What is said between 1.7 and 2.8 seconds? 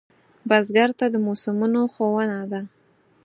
ښوونه ده